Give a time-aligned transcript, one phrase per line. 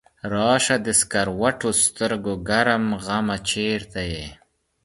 [0.33, 4.27] راشه د سکروټو سترګو ګرم غمه چرته یې؟